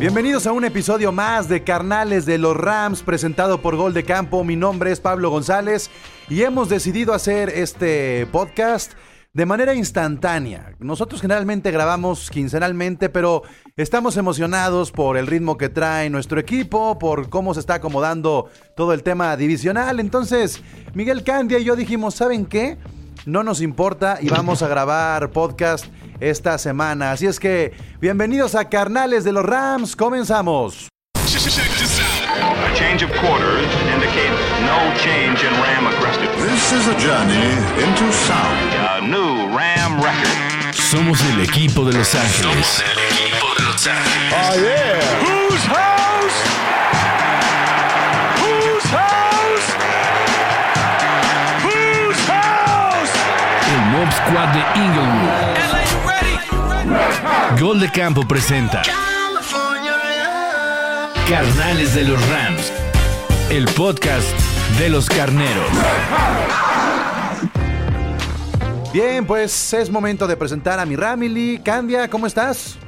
[0.00, 4.42] Bienvenidos a un episodio más de Carnales de los Rams presentado por Gol de Campo.
[4.44, 5.90] Mi nombre es Pablo González
[6.30, 8.94] y hemos decidido hacer este podcast
[9.34, 10.72] de manera instantánea.
[10.78, 13.42] Nosotros generalmente grabamos quincenalmente, pero
[13.76, 18.94] estamos emocionados por el ritmo que trae nuestro equipo, por cómo se está acomodando todo
[18.94, 20.00] el tema divisional.
[20.00, 20.62] Entonces,
[20.94, 22.78] Miguel Candia y yo dijimos, ¿saben qué?
[23.26, 25.84] No nos importa y vamos a grabar podcast
[26.20, 27.12] esta semana.
[27.12, 29.96] Así es que, bienvenidos a Carnales de los Rams.
[29.96, 30.88] Comenzamos.
[31.12, 36.28] A change of quarters indicates no change in Ram aggressive.
[36.48, 37.52] This is a journey
[37.82, 38.74] into sound.
[38.74, 40.74] A new Ram record.
[40.74, 42.66] Somos el equipo de Los Ángeles.
[42.66, 44.32] Somos el equipo de Los Ángeles.
[44.32, 45.00] Oh, yeah.
[45.24, 46.38] Whose house?
[48.40, 49.68] Whose house?
[51.64, 53.12] Whose house?
[53.72, 55.69] El Mob Squad de Inglewood.
[57.58, 58.82] Gol de Campo presenta
[61.28, 62.72] Carnales de los Rams.
[63.50, 64.28] El podcast
[64.78, 65.68] de los carneros.
[68.92, 71.60] Bien, pues es momento de presentar a mi Ramily.
[71.64, 72.78] Candia, ¿cómo estás?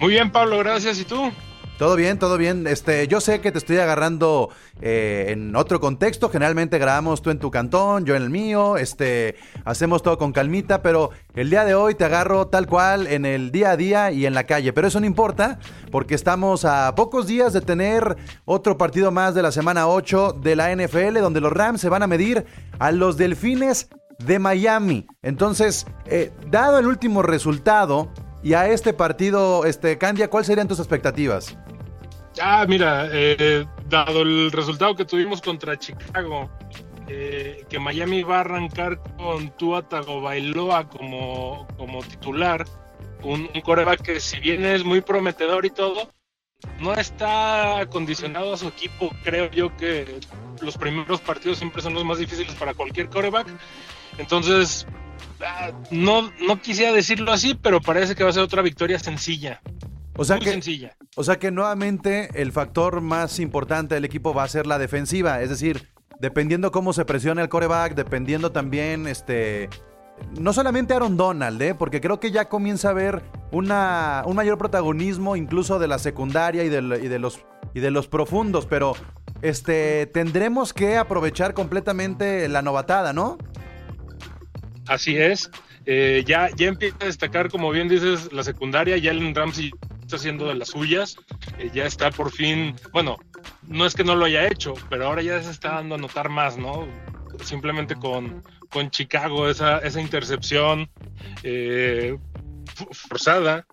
[0.00, 0.98] Muy bien, Pablo, gracias.
[0.98, 1.30] ¿Y tú?
[1.78, 2.68] Todo bien, todo bien.
[2.68, 6.28] Este, yo sé que te estoy agarrando eh, en otro contexto.
[6.28, 8.76] Generalmente grabamos tú en tu cantón, yo en el mío.
[8.76, 13.26] Este, hacemos todo con calmita, pero el día de hoy te agarro tal cual en
[13.26, 14.72] el día a día y en la calle.
[14.72, 15.58] Pero eso no importa,
[15.90, 20.54] porque estamos a pocos días de tener otro partido más de la semana 8 de
[20.54, 22.46] la NFL, donde los Rams se van a medir
[22.78, 23.88] a los Delfines
[24.18, 25.08] de Miami.
[25.22, 28.10] Entonces, eh, dado el último resultado
[28.44, 31.58] y a este partido, este, Candia, ¿cuáles serían tus expectativas?
[32.40, 36.50] Ah, mira, eh, dado el resultado que tuvimos contra Chicago,
[37.06, 42.64] que Miami va a arrancar con Tua Tagovailoa como, como titular,
[43.22, 46.10] un, un coreback que si bien es muy prometedor y todo,
[46.80, 49.10] no está acondicionado a su equipo.
[49.22, 50.20] Creo yo que
[50.60, 53.48] los primeros partidos siempre son los más difíciles para cualquier coreback.
[54.18, 54.86] Entonces,
[55.90, 59.60] no, no quisiera decirlo así, pero parece que va a ser otra victoria sencilla.
[60.16, 60.96] O sea muy que, sencilla.
[61.16, 65.42] o sea que nuevamente el factor más importante del equipo va a ser la defensiva,
[65.42, 65.88] es decir,
[66.20, 69.68] dependiendo cómo se presione el coreback, dependiendo también, este,
[70.38, 71.74] no solamente Aaron Donald, ¿eh?
[71.74, 76.62] porque creo que ya comienza a haber una, un mayor protagonismo incluso de la secundaria
[76.62, 77.40] y de, y de los
[77.74, 78.94] y de los profundos, pero
[79.42, 83.36] este tendremos que aprovechar completamente la novatada, ¿no?
[84.86, 85.50] Así es.
[85.86, 89.00] Eh, ya, ya empieza a destacar, como bien dices, la secundaria.
[89.00, 89.70] Jalen Ramsey
[90.02, 91.16] está haciendo de las suyas.
[91.58, 92.74] Eh, ya está por fin.
[92.92, 93.18] Bueno,
[93.62, 96.28] no es que no lo haya hecho, pero ahora ya se está dando a notar
[96.28, 96.86] más, ¿no?
[97.42, 100.88] Simplemente con, con Chicago, esa, esa intercepción
[101.42, 102.16] eh,
[102.92, 103.66] forzada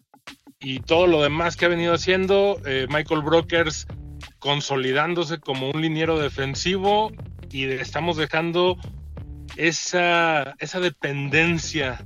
[0.60, 2.60] y todo lo demás que ha venido haciendo.
[2.90, 3.88] Michael Brokers
[4.40, 7.12] consolidándose como un liniero defensivo
[7.52, 8.78] y estamos dejando
[9.68, 12.04] esa, esa dependencia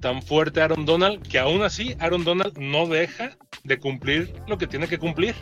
[0.00, 4.56] tan fuerte a Aaron Donald que aún así Aaron Donald no deja de cumplir lo
[4.56, 5.34] que tiene que cumplir.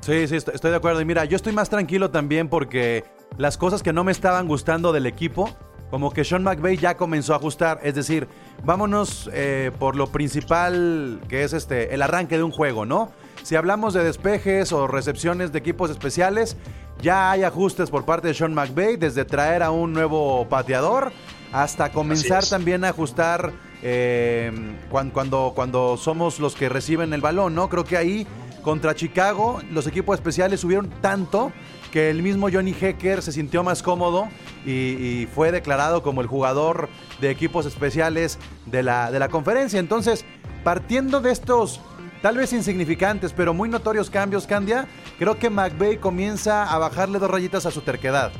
[0.00, 1.00] Sí, sí, estoy, de acuerdo.
[1.00, 3.04] Y mira, yo estoy más tranquilo también porque
[3.38, 5.56] las cosas que no me estaban gustando del equipo,
[5.90, 7.80] como que Sean McVay ya comenzó a ajustar.
[7.84, 8.26] Es decir,
[8.64, 13.12] vámonos eh, por lo principal que es este el arranque de un juego, ¿no?
[13.44, 16.56] Si hablamos de despejes o recepciones de equipos especiales,
[17.02, 21.12] ya hay ajustes por parte de Sean McVay, desde traer a un nuevo pateador
[21.52, 23.52] hasta comenzar también a ajustar
[23.82, 24.50] eh,
[24.90, 27.68] cuan- cuando, cuando somos los que reciben el balón, ¿no?
[27.68, 28.26] Creo que ahí
[28.62, 31.52] contra Chicago los equipos especiales subieron tanto
[31.92, 34.28] que el mismo Johnny Hecker se sintió más cómodo
[34.66, 36.88] y, y fue declarado como el jugador
[37.20, 39.78] de equipos especiales de la, de la conferencia.
[39.78, 40.24] Entonces,
[40.64, 41.80] partiendo de estos
[42.26, 47.30] tal vez insignificantes, pero muy notorios cambios, Candia, creo que McVay comienza a bajarle dos
[47.30, 48.32] rayitas a su terquedad.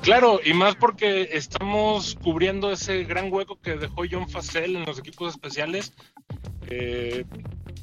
[0.00, 5.00] Claro, y más porque estamos cubriendo ese gran hueco que dejó John Facel en los
[5.00, 5.92] equipos especiales.
[6.68, 7.24] Eh,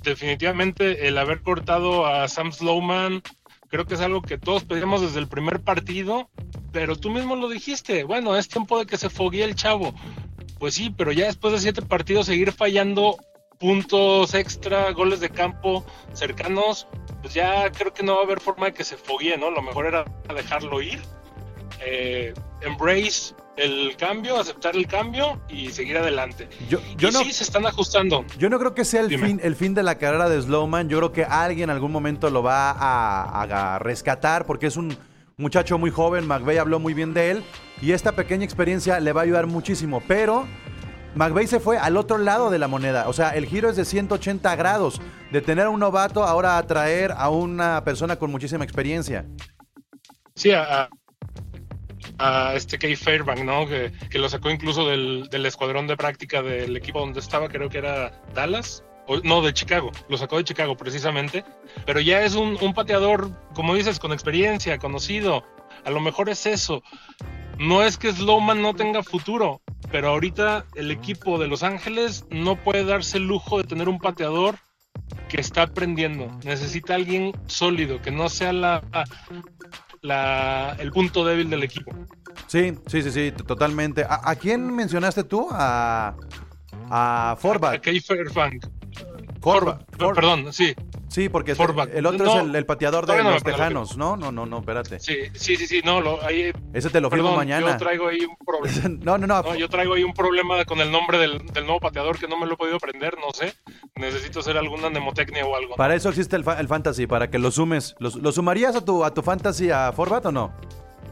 [0.01, 3.21] definitivamente el haber cortado a Sam Slowman
[3.67, 6.29] creo que es algo que todos pedíamos desde el primer partido,
[6.71, 9.93] pero tú mismo lo dijiste, bueno, es tiempo de que se foguee el chavo.
[10.57, 13.17] Pues sí, pero ya después de siete partidos seguir fallando
[13.59, 16.87] puntos extra, goles de campo cercanos,
[17.21, 19.51] pues ya creo que no va a haber forma de que se foguee, ¿no?
[19.51, 21.01] Lo mejor era dejarlo ir,
[21.85, 26.49] eh, embrace el cambio, aceptar el cambio y seguir adelante.
[26.69, 28.25] Yo, yo y no, sí, se están ajustando.
[28.37, 29.27] Yo no creo que sea el Dime.
[29.27, 30.89] fin, el fin de la carrera de Slowman.
[30.89, 34.97] Yo creo que alguien en algún momento lo va a, a rescatar porque es un
[35.37, 36.25] muchacho muy joven.
[36.27, 37.43] McVeigh habló muy bien de él
[37.81, 40.01] y esta pequeña experiencia le va a ayudar muchísimo.
[40.07, 40.47] Pero
[41.15, 43.07] McVay se fue al otro lado de la moneda.
[43.07, 45.01] O sea, el giro es de 180 grados.
[45.31, 49.25] De tener a un novato ahora a traer a una persona con muchísima experiencia.
[50.35, 50.89] Sí, a,
[52.55, 53.67] este Kay Fairbank, ¿no?
[53.67, 57.79] Que, que lo sacó incluso del, escuadrón de práctica del equipo donde estaba, creo que
[57.79, 58.83] era Dallas.
[59.07, 61.43] O, no, de Chicago, lo sacó de Chicago precisamente.
[61.85, 65.43] Pero ya es un pateador, como dices, con experiencia, conocido.
[65.85, 66.81] A lo mejor es eso.
[67.59, 69.61] No es que Slowman no tenga futuro,
[69.91, 73.99] pero ahorita el equipo de Los Ángeles no puede darse el lujo de tener un
[73.99, 74.55] pateador
[75.29, 76.27] que está aprendiendo.
[76.43, 78.83] Necesita alguien sólido, que no sea la,
[80.01, 81.91] la, el punto débil del equipo.
[82.47, 84.03] Sí, sí, sí, sí, totalmente.
[84.03, 85.47] ¿A, a quién mencionaste tú?
[85.51, 86.15] A,
[86.89, 87.73] a Forbat.
[87.73, 87.81] A, a.
[89.41, 89.81] Forbat.
[89.97, 90.73] For, perdón, sí.
[91.13, 91.93] Sí, porque Forbat.
[91.93, 93.43] el otro No, es el, el pateador de no los.
[93.43, 93.95] Tejanos.
[93.97, 94.99] No, no, no, no, espérate.
[94.99, 97.71] Sí, sí, sí, sí, no, lo, ahí, Ese te lo firmo perdón, mañana.
[97.73, 98.89] yo traigo ahí un problema.
[99.03, 99.43] No, no, no.
[99.43, 102.35] No, yo traigo ahí un problema con el nombre del, del nuevo pateador que no
[102.35, 103.53] me lo he podido aprender, no sé.
[103.95, 105.75] Necesito hacer alguna mnemotecnia o algo.
[105.75, 107.95] Para eso existe el, fa- el fantasy, para que lo sumes.
[107.99, 110.51] ¿Lo, lo sumarías a tu, a tu fantasy a Forbat o no?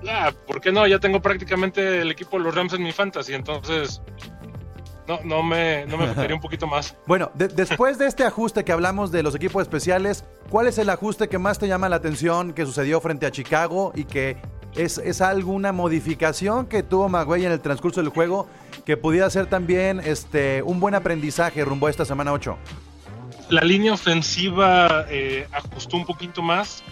[0.10, 0.88] Ah, ¿por qué no?
[0.88, 4.02] Ya tengo prácticamente el equipo de los Rams en mi fantasy, entonces
[5.08, 6.96] no, no me, no me afectaría un poquito más.
[7.08, 10.90] Bueno, de- después de este ajuste que hablamos de los equipos especiales, ¿cuál es el
[10.90, 14.38] ajuste que más te llama la atención que sucedió frente a Chicago y que
[14.76, 18.48] es, es alguna modificación que tuvo Maguey en el transcurso del juego
[18.86, 22.58] que pudiera ser también este, un buen aprendizaje rumbo a esta semana 8?
[23.50, 26.84] La línea ofensiva eh, ajustó un poquito más.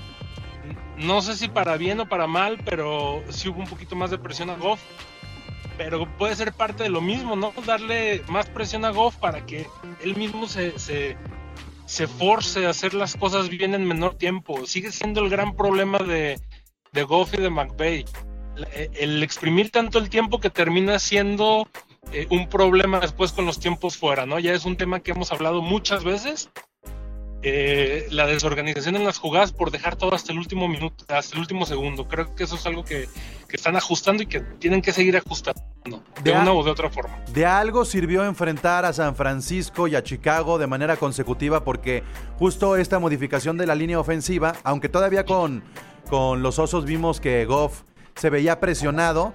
[0.97, 4.17] No sé si para bien o para mal, pero sí hubo un poquito más de
[4.17, 4.81] presión a Goff.
[5.79, 7.53] Pero puede ser parte de lo mismo, ¿no?
[7.65, 9.65] Darle más presión a Goff para que
[10.03, 14.65] él mismo se, se, force a hacer las cosas bien en menor tiempo.
[14.65, 16.37] Sigue siendo el gran problema de,
[16.91, 18.03] de Goff y de McVay.
[18.75, 21.65] El, el exprimir tanto el tiempo que termina siendo
[22.11, 24.37] eh, un problema después con los tiempos fuera, ¿no?
[24.37, 26.49] Ya es un tema que hemos hablado muchas veces.
[27.41, 31.39] Eh, la desorganización en las jugadas por dejar todo hasta el último minuto, hasta el
[31.41, 32.07] último segundo.
[32.07, 33.07] Creo que eso es algo que,
[33.47, 35.61] que están ajustando y que tienen que seguir ajustando
[36.21, 36.41] de Ya.
[36.41, 37.17] una o de otra forma.
[37.33, 42.03] De algo sirvió enfrentar a San Francisco y a Chicago de manera consecutiva porque
[42.37, 45.63] justo esta modificación de la línea ofensiva, aunque todavía con,
[46.09, 47.83] con los Osos vimos que Goff
[48.15, 49.31] se veía presionado,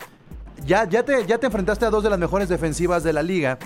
[0.67, 3.59] ya, ya, te, ya te enfrentaste a dos de las mejores defensivas de la liga.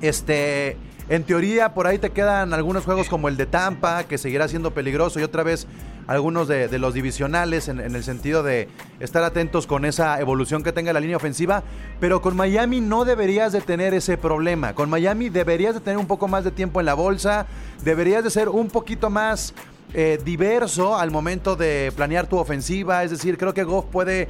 [0.00, 0.76] Este,
[1.08, 4.72] en teoría, por ahí te quedan algunos juegos como el de Tampa, que seguirá siendo
[4.72, 5.66] peligroso, y otra vez
[6.06, 8.68] algunos de, los divisionales, en, en el sentido de
[9.00, 11.62] estar atentos con esa evolución que tenga la línea ofensiva.
[12.00, 14.74] Pero con Miami no deberías de tener ese problema.
[14.74, 17.46] Con Miami deberías de tener un poco más de tiempo en la bolsa,
[17.84, 19.54] deberías de ser un poquito más
[19.94, 23.04] eh, diverso al momento de planear tu ofensiva.
[23.04, 24.28] Es decir, creo que Goff puede eh,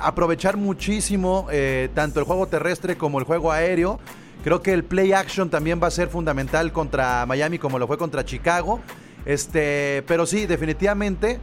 [0.00, 4.00] aprovechar muchísimo eh, tanto el juego terrestre como el juego aéreo.
[4.42, 7.96] Creo que el play action también va a ser fundamental contra Miami como lo fue
[7.96, 8.80] contra Chicago.
[9.24, 11.38] Este, pero sí, definitivamente,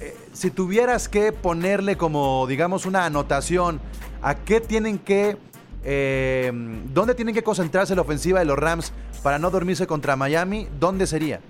[0.00, 3.80] eh, si tuvieras que ponerle como, digamos, una anotación
[4.20, 5.38] a qué tienen que,
[5.82, 6.52] eh,
[6.92, 8.92] dónde tienen que concentrarse la ofensiva de los Rams
[9.22, 11.40] para no dormirse contra Miami, ¿dónde sería?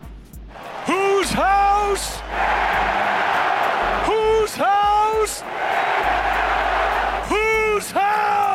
[0.86, 2.20] Whose house?
[4.06, 5.42] Whose house?
[7.28, 8.45] Whose house?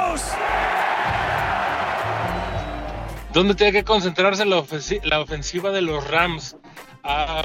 [3.33, 6.57] ¿Dónde tiene que concentrarse la, ofensi- la ofensiva de los Rams?
[7.04, 7.44] Ah,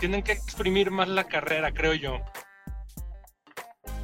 [0.00, 2.18] tienen que exprimir más la carrera, creo yo.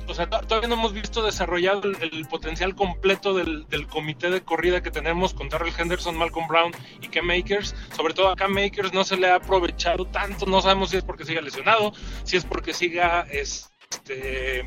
[0.08, 4.30] O sea, to- todavía no hemos visto desarrollado el, el potencial completo del, del comité
[4.30, 6.72] de corrida que tenemos con Darrell Henderson, Malcolm Brown
[7.02, 7.74] y Cam Makers.
[7.96, 10.46] Sobre todo a Cam Makers no se le ha aprovechado tanto.
[10.46, 14.64] No sabemos si es porque siga lesionado, si es porque siga este,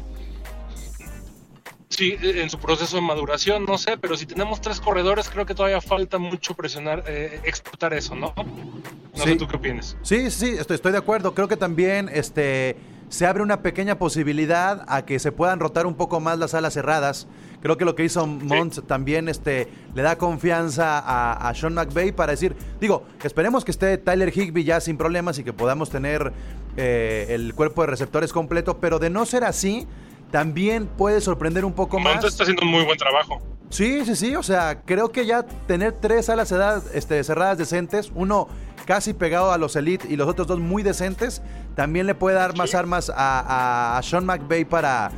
[1.89, 5.55] Sí, en su proceso de maduración, no sé, pero si tenemos tres corredores, creo que
[5.55, 8.33] todavía falta mucho presionar, eh, explotar eso, ¿no?
[8.37, 9.31] No Sí.
[9.31, 9.97] sé tú qué opinas.
[10.03, 11.33] Sí, sí, estoy, estoy de acuerdo.
[11.33, 12.77] Creo que también este,
[13.09, 16.73] se abre una pequeña posibilidad a que se puedan rotar un poco más las alas
[16.75, 17.27] cerradas.
[17.61, 22.11] Creo que lo que hizo Mont también este, le da confianza a, a Sean McVay
[22.11, 26.31] para decir, digo, esperemos que esté Tyler Higby ya sin problemas y que podamos tener
[26.77, 29.87] eh, el cuerpo de receptores completo, pero de no ser así,
[30.31, 32.25] también puede sorprender un poco Monte más.
[32.25, 33.39] está haciendo un muy buen trabajo.
[33.69, 34.35] Sí, sí, sí.
[34.35, 38.47] O sea, creo que ya tener tres alas cerradas, este, cerradas decentes, uno
[38.85, 41.41] casi pegado a los Elite y los otros dos muy decentes,
[41.75, 45.11] también le puede dar más armas a, a- Sean McVay para,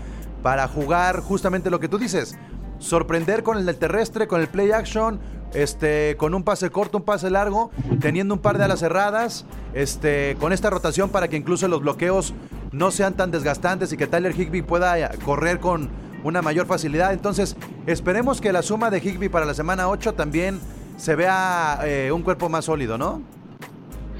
[0.43, 2.37] para jugar justamente lo que tú dices.
[2.79, 5.19] Sorprender con el terrestre, con el play action,
[5.53, 10.35] este, con un pase corto, un pase largo, teniendo un par de alas cerradas, este,
[10.39, 12.33] con esta rotación para que incluso los bloqueos
[12.71, 15.89] no sean tan desgastantes y que Tyler Higby pueda correr con
[16.23, 17.13] una mayor facilidad.
[17.13, 17.55] Entonces,
[17.87, 20.59] esperemos que la suma de Higby para la semana 8 también
[20.97, 23.21] se vea eh, un cuerpo más sólido, ¿no?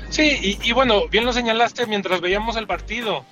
[0.09, 3.23] Sí, y, y bueno, bien lo señalaste mientras veíamos el partido.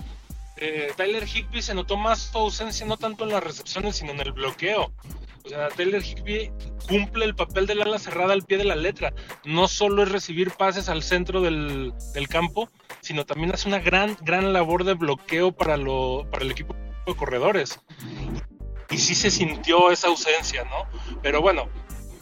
[0.61, 4.19] Eh, Tyler Higby se notó más su ausencia no tanto en las recepciones, sino en
[4.19, 4.91] el bloqueo.
[5.45, 6.51] O sea, Tyler Higby
[6.87, 9.13] cumple el papel del ala cerrada al pie de la letra.
[9.45, 11.93] No solo es recibir pases al centro del,
[12.29, 12.69] campo,
[13.01, 17.15] sino también hace una gran, gran labor de bloqueo para, lo, para el equipo de
[17.15, 17.79] corredores.
[18.89, 21.19] Y sí se sintió esa ausencia, ¿no?
[21.21, 21.69] Pero bueno,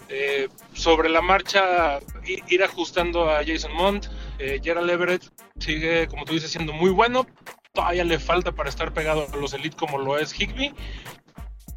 [0.09, 4.07] eh, sobre la marcha, ir ajustando a Jason Mont.
[4.39, 5.23] Eh, Gerald Everett
[5.59, 7.25] sigue, como tú dices, siendo muy bueno.
[7.73, 10.73] Todavía le falta para estar pegado a los Elite como lo es Higby.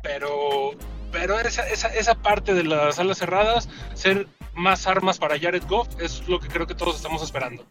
[0.03, 0.73] Pero,
[1.12, 5.88] pero esa, esa, esa parte de las alas cerradas, ser más armas para Jared Goff,
[6.00, 7.64] es lo que creo que todos estamos esperando.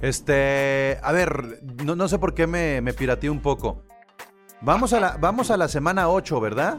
[0.00, 3.82] Este, a ver, no, no sé por qué me, me pirateé un poco.
[4.60, 6.78] Vamos a, la, vamos a la semana 8, ¿verdad?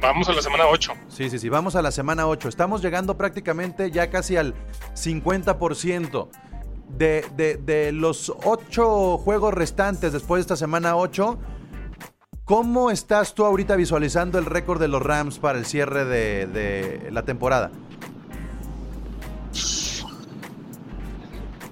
[0.00, 0.92] Vamos a la semana 8.
[1.08, 2.48] Sí, sí, sí, vamos a la semana 8.
[2.48, 4.54] Estamos llegando prácticamente ya casi al
[4.94, 6.28] 50%.
[6.88, 11.38] De, de, de los 8 juegos restantes después de esta semana 8,
[12.52, 17.10] ¿cómo estás tú ahorita visualizando el récord de los Rams para el cierre de, de
[17.10, 17.70] la temporada?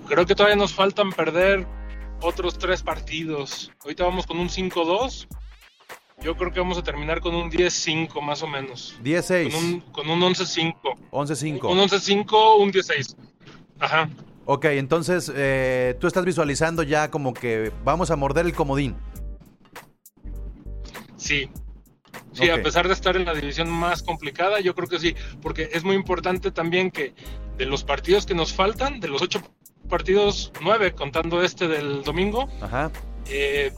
[0.09, 1.67] Creo que todavía nos faltan perder
[2.23, 3.71] otros tres partidos.
[3.83, 5.27] Ahorita vamos con un 5-2.
[6.23, 8.99] Yo creo que vamos a terminar con un 10-5 más o menos.
[9.05, 10.75] 10-6, Con un, con un 11-5.
[11.11, 11.71] 11-5.
[11.71, 13.17] Un 11-5, un 16.
[13.81, 14.09] Ajá.
[14.47, 18.97] Ok, entonces eh, tú estás visualizando ya como que vamos a morder el comodín.
[21.21, 21.49] Sí.
[22.33, 25.69] Sí, a pesar de estar en la división más complicada, yo creo que sí, porque
[25.73, 27.15] es muy importante también que
[27.57, 29.41] de los partidos que nos faltan, de los ocho
[29.89, 32.91] partidos, nueve, contando este del domingo, Ajá.
[33.29, 33.73] eh,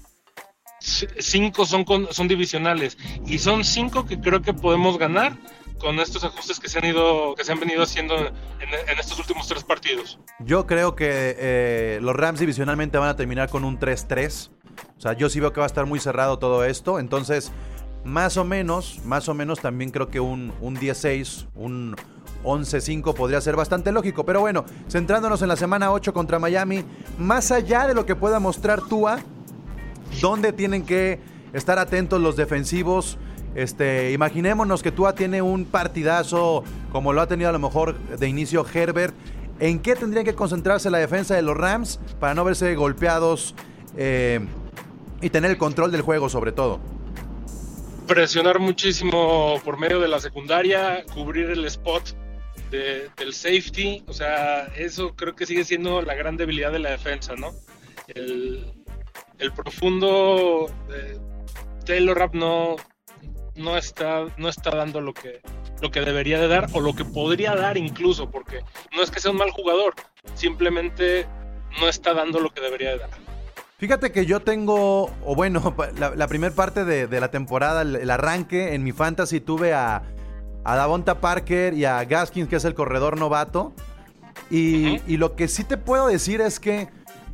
[0.81, 2.97] cinco son, con- son divisionales
[3.27, 5.37] y son cinco que creo que podemos ganar
[5.79, 8.33] con estos ajustes que se han ido, que se han venido haciendo en,
[8.89, 10.19] en estos últimos tres partidos.
[10.39, 14.51] Yo creo que eh, los Rams divisionalmente van a terminar con un 3-3.
[15.03, 17.01] O sea, yo sí veo que va a estar muy cerrado todo esto.
[17.01, 17.51] Entonces,
[18.05, 21.97] más o menos, más o menos también creo que un, un 10-6, un
[22.45, 24.25] 11-5 podría ser bastante lógico.
[24.25, 26.85] Pero bueno, centrándonos en la semana 8 contra Miami,
[27.19, 29.19] más allá de lo que pueda mostrar Tua,
[30.21, 31.19] ¿dónde tienen que
[31.53, 33.19] estar atentos los defensivos?
[33.57, 38.29] Este, imaginémonos que Tua tiene un partidazo como lo ha tenido a lo mejor de
[38.29, 39.17] inicio Herbert.
[39.59, 43.57] ¿En qué tendrían que concentrarse la defensa de los Rams para no verse golpeados
[43.97, 44.47] eh,
[45.23, 46.81] y tener el control del juego sobre todo?
[48.07, 52.11] presionar muchísimo por medio de la secundaria, cubrir el spot
[52.71, 56.91] de- del safety, o sea, eso creo que sigue siendo la gran debilidad de la
[56.91, 57.53] defensa, ¿no?
[58.09, 58.71] El,
[59.39, 61.19] el profundo de
[61.87, 62.77] Taylor Rapp no,
[63.55, 65.41] no está, no está dando lo que,
[65.81, 68.61] lo que debería de dar o lo que podría dar incluso, porque
[68.95, 69.95] no es que sea un mal jugador,
[70.35, 71.27] simplemente
[71.81, 73.11] no está dando lo que debería de dar.
[73.83, 77.97] Fíjate que yo tengo, o bueno, la, la primera parte de, de la temporada, el,
[77.97, 80.05] el arranque en mi fantasy tuve a,
[80.63, 83.73] a Davonta Parker y a Gaskins, que es el corredor novato.
[84.53, 86.91] Y, y lo que sí te puedo decir es que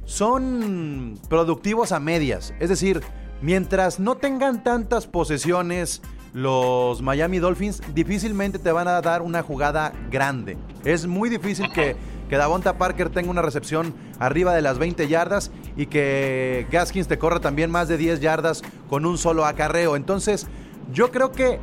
[0.07, 2.55] son productivos a medias.
[2.61, 3.03] Es decir,
[3.43, 6.01] mientras no tengan tantas posesiones
[6.33, 10.57] los Miami Dolphins, difícilmente te van a dar una jugada grande.
[10.83, 11.95] Es muy difícil que,
[12.29, 17.19] que Davonta Parker tenga una recepción arriba de las 20 yardas y que Gaskins te
[17.19, 19.97] corra también más de 10 yardas con un solo acarreo.
[19.97, 20.47] Entonces,
[20.93, 21.59] yo creo que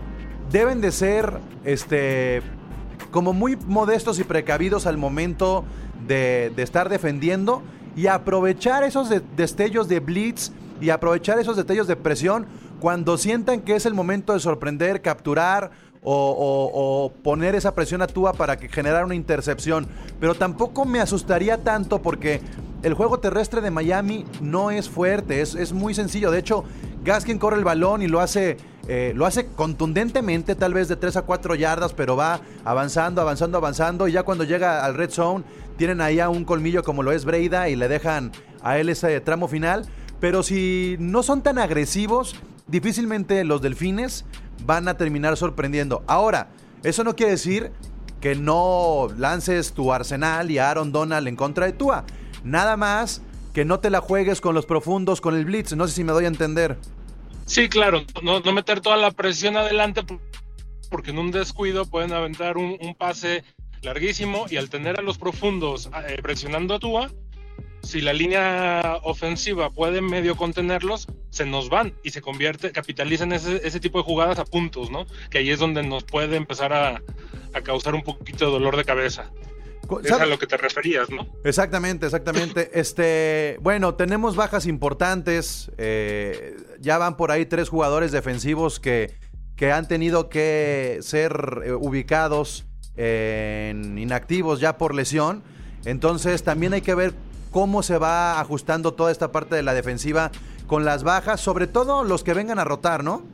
[0.51, 2.41] deben de ser este
[3.12, 5.63] como muy modestos y precavidos al momento
[6.07, 7.62] de, estar defendiendo
[7.95, 12.45] y aprovechar esos de- destellos de blitz y aprovechar esos destellos de presión
[12.79, 15.72] cuando sientan que es el momento de sorprender, capturar
[16.07, 19.88] o, o- poner esa presión a Tua para que generar una intercepción.
[20.19, 22.39] Pero tampoco me asustaría tanto porque
[22.83, 26.29] el juego terrestre de Miami no es fuerte, es, es muy sencillo.
[26.31, 26.63] De hecho,
[27.03, 28.57] Gaskin corre el balón y lo hace,
[28.88, 33.57] eh, lo hace contundentemente, tal vez de 3 a 4 yardas, pero va avanzando, avanzando,
[33.57, 34.07] avanzando.
[34.07, 35.43] Y ya cuando llega al red zone,
[35.77, 38.31] tienen ahí a un colmillo como lo es Breida y le dejan
[38.62, 39.85] a él ese tramo final.
[40.19, 42.35] Pero si no son tan agresivos,
[42.67, 44.25] difícilmente los delfines
[44.63, 46.03] van a terminar sorprendiendo.
[46.07, 46.50] Ahora,
[46.83, 47.71] eso no quiere decir
[48.21, 52.05] que no lances tu arsenal y a Aaron Donald en contra de Tua.
[52.43, 53.21] Nada más
[53.53, 55.74] que no te la juegues con los profundos, con el blitz.
[55.74, 56.77] No sé si me doy a entender.
[57.45, 60.19] Sí, claro, no, no meter toda la presión adelante por-
[60.89, 63.43] porque en un descuido pueden aventar un, un pase
[63.81, 67.12] larguísimo y al tener a los profundos eh, presionando a Tua,
[67.86, 73.62] si la línea ofensiva puede medio contenerlos, se nos van y se convierte, capitalizan ese,
[73.65, 75.06] ese tipo de jugadas a puntos, ¿no?
[75.30, 77.01] Que ahí es donde nos puede empezar a,
[77.54, 79.32] a causar un poquito de dolor de cabeza.
[80.04, 81.27] Es a lo que te referías, ¿no?
[81.44, 82.72] Exactamente, exactamente.
[82.75, 85.72] Este, bueno, tenemos bajas importantes.
[85.77, 89.13] eh, ya van por ahí tres jugadores defensivos que,
[89.56, 92.65] que han tenido que ser eh, ubicados
[92.98, 95.44] en inactivos ya por lesión.
[95.86, 97.13] Entonces también hay que ver
[97.55, 100.29] cómo se va ajustando toda esta parte de la defensiva
[100.67, 103.25] con las bajas, sobre todo los que vengan a rotar, ¿no?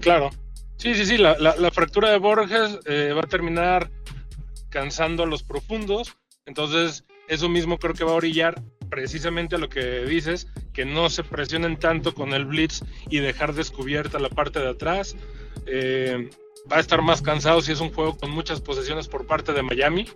[0.00, 0.30] Claro.
[0.78, 1.18] Sí, sí, sí.
[1.18, 3.90] La, fractura de Borges eh, va a terminar
[4.70, 6.16] cansando a los profundos.
[6.46, 11.10] Entonces, eso mismo creo que va a orillar precisamente a lo que dices, que no
[11.10, 15.16] se presionen tanto con el blitz y dejar descubierta la parte de atrás.
[15.66, 16.30] Eh,
[16.72, 19.62] va a estar más cansado si es un juego con muchas posesiones por parte de
[19.62, 20.06] Miami,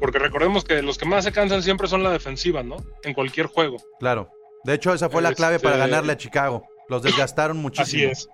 [0.00, 2.76] porque recordemos que los que más se cansan siempre son la defensiva, ¿no?
[3.04, 3.76] En cualquier juego.
[4.00, 4.30] Claro.
[4.64, 6.64] De hecho, esa fue la clave para Este- ganarle a Chicago.
[6.88, 8.10] Los desgastaron muchísimo.
[8.10, 8.28] Así es.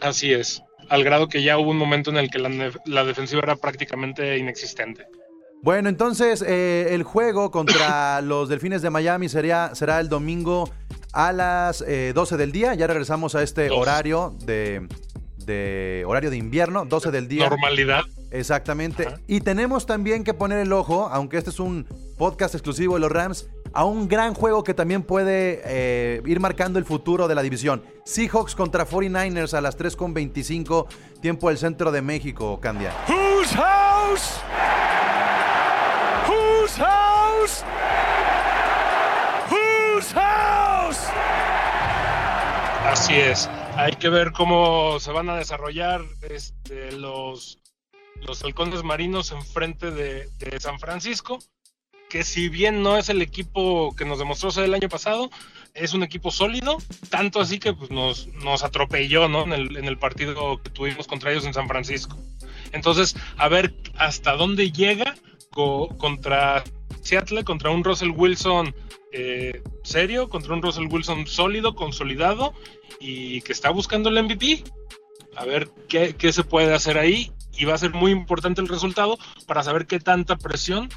[0.00, 0.62] Así es.
[0.88, 5.06] Al grado que ya hubo un momento en el que la, defensiva era prácticamente inexistente.
[5.62, 10.70] Bueno, entonces eh, el juego contra los Delfines de Miami sería, será el domingo
[11.12, 12.74] a las eh, 12 del día.
[12.74, 14.88] Ya regresamos a este horario de,
[15.38, 17.48] de horario de invierno, 12 del día.
[17.48, 18.02] Normalidad.
[18.32, 19.06] Exactamente.
[19.06, 19.20] Ajá.
[19.26, 21.86] Y tenemos también que poner el ojo, aunque este es un
[22.18, 26.78] podcast exclusivo de los Rams, a un gran juego que también puede eh, ir marcando
[26.78, 27.82] el futuro de la división.
[28.04, 30.86] Seahawks contra 49ers a las 3.25,
[31.20, 32.92] tiempo del centro de México, Candia.
[33.08, 34.40] Whose house?
[36.28, 37.64] Whose house?
[39.50, 40.98] Whose house?
[42.86, 43.48] Así es.
[43.76, 47.61] Hay que ver cómo se van a desarrollar este, los,
[48.20, 51.38] los halcones marinos enfrente de, de San Francisco.
[52.08, 55.30] Que si bien no es el equipo que nos demostró ser el año pasado,
[55.72, 56.76] es un equipo sólido,
[57.08, 59.44] tanto así que pues, nos, nos atropelló ¿no?
[59.44, 62.18] en, el, en el partido que tuvimos contra ellos en San Francisco.
[62.72, 65.14] Entonces, a ver hasta dónde llega
[65.50, 66.62] co- contra
[67.00, 68.74] Seattle, contra un Russell Wilson
[69.12, 72.52] eh, serio, contra un Russell Wilson sólido, consolidado
[73.00, 74.64] y que está buscando el MVP.
[75.34, 77.32] A ver qué, qué se puede hacer ahí.
[77.56, 80.88] Y va a ser muy importante el resultado para saber qué tanta presión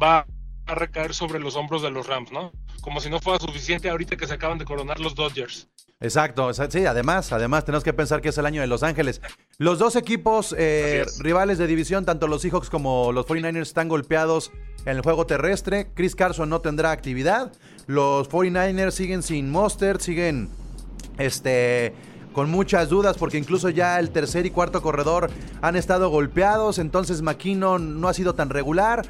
[0.00, 0.26] va
[0.66, 2.52] a recaer sobre los hombros de los Rams, ¿no?
[2.80, 5.68] Como si no fuera suficiente ahorita que se acaban de coronar los Dodgers.
[6.02, 9.20] Exacto, sí, además, además tenemos que pensar que es el año de Los Ángeles.
[9.58, 14.50] Los dos equipos eh, rivales de división, tanto los Seahawks como los 49ers, están golpeados
[14.86, 15.90] en el juego terrestre.
[15.94, 17.52] Chris Carson no tendrá actividad.
[17.86, 20.48] Los 49ers siguen sin Monster, siguen
[21.18, 21.92] este
[22.32, 25.30] con muchas dudas porque incluso ya el tercer y cuarto corredor
[25.62, 29.02] han estado golpeados, entonces McKinnon no ha sido tan regular.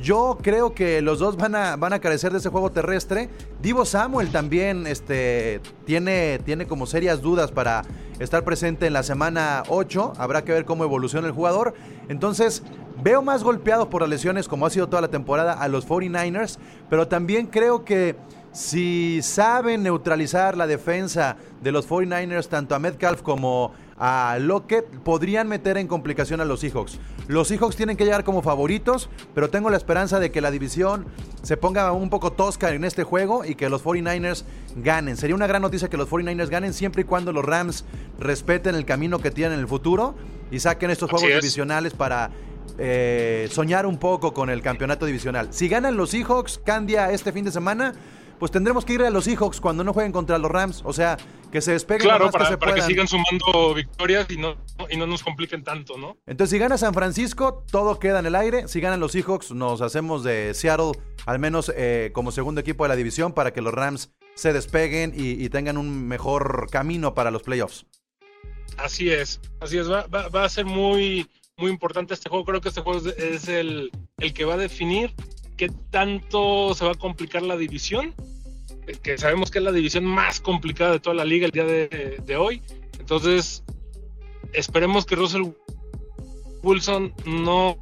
[0.00, 3.30] Yo creo que los dos van a, van a carecer de ese juego terrestre.
[3.62, 7.82] Divo Samuel también este, tiene, tiene como serias dudas para
[8.18, 10.12] estar presente en la semana 8.
[10.18, 11.74] Habrá que ver cómo evoluciona el jugador.
[12.08, 12.62] Entonces,
[13.02, 16.58] veo más golpeados por las lesiones como ha sido toda la temporada a los 49ers,
[16.90, 18.16] pero también creo que
[18.56, 25.46] si saben neutralizar la defensa de los 49ers, tanto a Metcalf como a Lockett, podrían
[25.46, 26.98] meter en complicación a los Seahawks.
[27.28, 31.04] Los Seahawks tienen que llegar como favoritos, pero tengo la esperanza de que la división
[31.42, 34.44] se ponga un poco tosca en este juego y que los 49ers
[34.76, 35.18] ganen.
[35.18, 37.84] Sería una gran noticia que los 49ers ganen siempre y cuando los Rams
[38.18, 40.14] respeten el camino que tienen en el futuro
[40.50, 41.42] y saquen estos Así juegos es.
[41.42, 42.30] divisionales para
[42.78, 45.48] eh, soñar un poco con el campeonato divisional.
[45.50, 47.92] Si ganan los Seahawks, Candia, este fin de semana,
[48.38, 50.82] pues tendremos que ir a los Seahawks cuando no jueguen contra los Rams.
[50.84, 51.16] O sea,
[51.50, 54.56] que se despeguen Claro, para, que se para que sigan sumando victorias y no,
[54.90, 56.16] y no nos compliquen tanto, ¿no?
[56.26, 58.68] Entonces, si gana San Francisco, todo queda en el aire.
[58.68, 60.92] Si ganan los Seahawks, nos hacemos de Seattle,
[61.24, 65.12] al menos eh, como segundo equipo de la división, para que los Rams se despeguen
[65.16, 67.86] y, y tengan un mejor camino para los playoffs.
[68.76, 72.44] Así es, así es, va, va- va a ser muy, muy importante este juego.
[72.44, 75.14] Creo que este juego es, es el, el que va a definir
[75.56, 78.14] qué tanto se va a complicar la división,
[79.02, 82.20] que sabemos que es la división más complicada de toda la liga el día de,
[82.24, 82.62] de hoy.
[82.98, 83.64] Entonces,
[84.52, 85.44] esperemos que Russell
[86.62, 87.76] Wilson no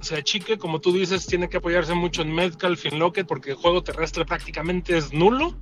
[0.00, 3.50] se achique, como tú dices, tiene que apoyarse mucho en Metcalf y en Lockett porque
[3.50, 5.56] el juego terrestre prácticamente es nulo.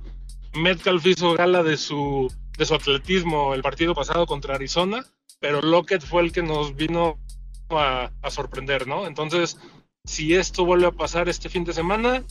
[0.53, 5.05] Metcalf hizo gala de su, de su atletismo el partido pasado contra Arizona,
[5.39, 7.19] pero Lockett fue el que nos vino
[7.69, 9.07] a, a sorprender, ¿no?
[9.07, 9.57] Entonces,
[10.07, 12.23] si esto vuelve a pasar este fin de semana,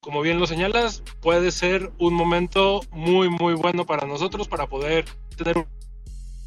[0.00, 5.06] como bien lo señalas, puede ser un momento muy, muy bueno para nosotros para poder
[5.36, 5.66] tener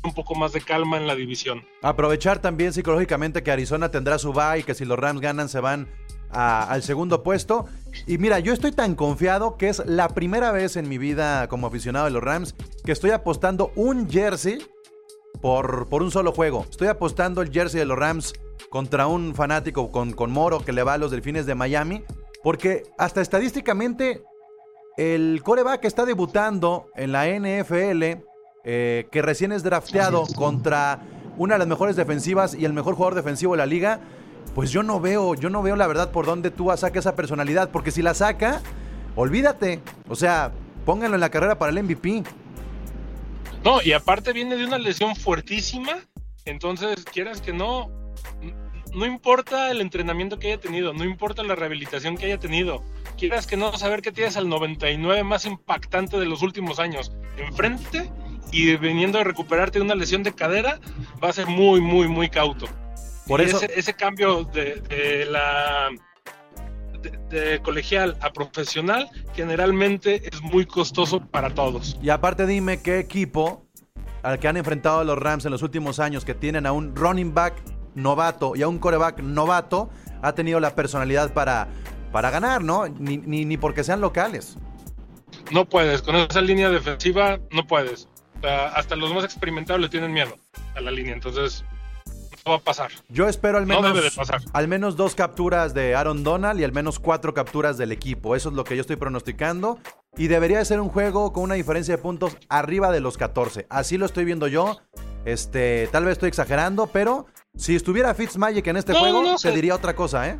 [0.04, 1.66] un poco más de calma en la división.
[1.82, 5.88] Aprovechar también psicológicamente que Arizona tendrá su bye que si los Rams ganan se van
[6.30, 7.66] al segundo puesto.
[8.06, 11.66] Y mira, yo estoy tan confiado que es la primera vez en mi vida como
[11.68, 14.60] aficionado de los Rams que estoy apostando un jersey
[15.42, 16.68] por, por un solo juego.
[16.70, 18.34] Estoy apostando el jersey de los Rams
[18.70, 22.04] contra un fanático con, con Moro que le va a los Delfines de Miami.
[22.44, 24.24] Porque hasta estadísticamente
[24.98, 28.22] el coreback está debutando en la NFL,
[28.64, 31.02] eh, que recién es drafteado contra
[31.38, 34.00] una de las mejores defensivas y el mejor jugador defensivo de la liga.
[34.56, 37.70] Pues yo no veo, yo no veo la verdad por dónde tú saca esa personalidad,
[37.70, 38.62] porque si la saca,
[39.16, 39.82] olvídate.
[40.10, 40.52] O sea,
[40.84, 42.24] pónganlo en la carrera para el MVP.
[43.64, 45.92] No, y aparte viene de una lesión fuertísima,
[46.46, 47.92] entonces quieras que no,
[48.94, 52.84] no importa el entrenamiento que haya tenido, no importa la rehabilitación que haya tenido,
[53.18, 58.10] quieras que no saber que tienes al 99 más impactante de los últimos años enfrente
[58.52, 60.80] y viniendo a recuperarte de una lesión de cadera,
[61.24, 62.66] va a ser muy, muy, muy cauto.
[63.28, 65.90] Por Y eso- ese, ese cambio de, de la
[67.02, 71.98] de, de colegial a profesional generalmente es muy costoso para todos.
[72.02, 73.66] Y aparte dime qué equipo
[74.24, 76.96] al que han enfrentado a los Rams en los últimos años, que tienen a un
[76.96, 77.54] running back
[77.98, 79.90] novato y a un coreback novato,
[80.22, 81.68] ha tenido la personalidad para,
[82.12, 82.88] para ganar, ¿no?
[82.88, 84.58] Ni, ni, ni porque sean locales.
[85.52, 88.08] No puedes, con esa línea defensiva no puedes.
[88.38, 90.36] O sea, hasta los más experimentados le tienen miedo
[90.76, 91.66] a la línea, entonces
[92.46, 92.92] no va a pasar.
[93.10, 94.42] Yo espero al No menos, debe de pasar.
[94.54, 98.36] al menos dos capturas de Aaron Donald y al menos cuatro capturas del equipo.
[98.36, 99.80] Eso es lo que yo estoy pronosticando.
[100.16, 103.68] Y debería de ser un juego con una diferencia de puntos arriba de los 14.
[103.70, 104.80] Así lo estoy viendo yo.
[105.28, 109.40] Este, tal vez estoy exagerando, pero si estuviera Fitzmagic en este No, juego, no, te
[109.40, 110.40] se- diría otra cosa, ¿eh?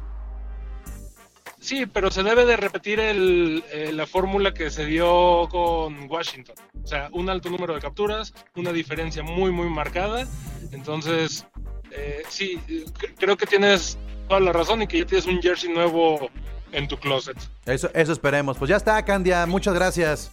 [1.60, 6.56] Sí, pero se debe de repetir el, eh, la fórmula que se dio con Washington.
[6.82, 10.26] O sea, un alto número de capturas, una diferencia muy, muy marcada.
[10.72, 11.46] Entonces,
[11.92, 12.58] eh, sí,
[13.18, 13.98] creo que tienes
[14.30, 16.30] toda la razón y que ya tienes un jersey nuevo
[16.72, 17.36] en tu closet.
[17.66, 18.58] Eso, eso esperemos.
[18.58, 19.46] Pues ya está, Candia.
[19.46, 20.32] Muchas gracias.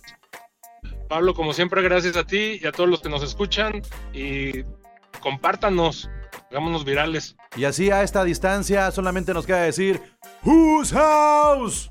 [1.15, 3.81] Pablo, como siempre, gracias a ti y a todos los que nos escuchan
[4.13, 4.65] y
[5.21, 6.11] compártanos,
[6.51, 7.37] hagámonos virales.
[7.55, 10.03] Y así a esta distancia solamente nos queda decir
[10.43, 11.89] Whose house?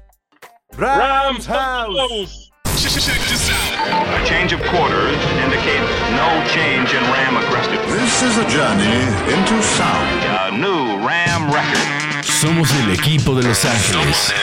[0.75, 2.51] Rams house.
[2.65, 8.01] A change of quarters indicates no change in Ram aggressiveness.
[8.01, 10.21] This is a journey into sound.
[10.37, 12.25] A new Ram record.
[12.25, 14.33] Somos el equipo de Los Ángeles.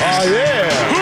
[0.00, 1.01] Oh, yeah.